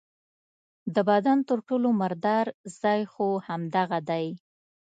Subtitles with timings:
[0.95, 2.45] د بدن تر ټولو مردار
[2.81, 4.27] ځای خو همدغه دی.